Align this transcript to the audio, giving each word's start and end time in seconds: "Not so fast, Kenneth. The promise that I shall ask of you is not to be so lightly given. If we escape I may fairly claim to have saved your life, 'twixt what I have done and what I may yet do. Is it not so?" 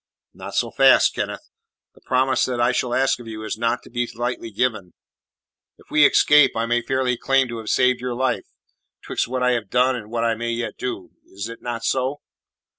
"Not 0.33 0.55
so 0.55 0.71
fast, 0.71 1.13
Kenneth. 1.13 1.47
The 1.93 2.01
promise 2.01 2.43
that 2.45 2.59
I 2.59 2.71
shall 2.71 2.95
ask 2.95 3.19
of 3.19 3.27
you 3.27 3.43
is 3.43 3.55
not 3.55 3.83
to 3.83 3.91
be 3.91 4.07
so 4.07 4.17
lightly 4.19 4.49
given. 4.49 4.95
If 5.77 5.91
we 5.91 6.07
escape 6.07 6.57
I 6.57 6.65
may 6.65 6.81
fairly 6.81 7.15
claim 7.17 7.47
to 7.49 7.59
have 7.59 7.69
saved 7.69 8.01
your 8.01 8.15
life, 8.15 8.47
'twixt 9.03 9.27
what 9.27 9.43
I 9.43 9.51
have 9.51 9.69
done 9.69 9.95
and 9.95 10.09
what 10.09 10.23
I 10.23 10.33
may 10.33 10.49
yet 10.53 10.73
do. 10.79 11.11
Is 11.25 11.49
it 11.49 11.61
not 11.61 11.83
so?" 11.85 12.21